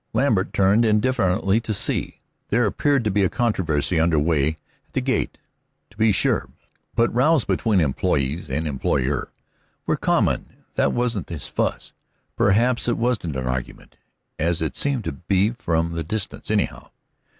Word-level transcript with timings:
Lambert 0.13 0.51
turned, 0.51 0.83
indifferently, 0.83 1.59
to 1.59 1.75
see. 1.75 2.21
There 2.49 2.65
appeared 2.65 3.03
to 3.03 3.11
be 3.11 3.23
a 3.23 3.29
controversy 3.29 3.99
under 3.99 4.17
way 4.17 4.57
at 4.87 4.93
the 4.93 4.99
gate, 5.01 5.37
to 5.91 5.95
be 5.97 6.11
sure. 6.11 6.49
But 6.95 7.13
rows 7.13 7.45
between 7.45 7.79
employees 7.81 8.49
and 8.49 8.67
employer 8.67 9.31
were 9.85 9.97
common; 9.97 10.63
that 10.73 10.91
wasn't 10.91 11.29
his 11.29 11.47
fuss. 11.47 11.93
Perhaps 12.35 12.87
it 12.87 12.97
wasn't 12.97 13.35
an 13.35 13.45
argument, 13.45 13.95
as 14.39 14.59
it 14.59 14.75
seemed 14.75 15.03
to 15.03 15.11
be 15.11 15.51
from 15.51 15.91
that 15.91 16.07
distance, 16.07 16.49
anyhow. 16.49 16.89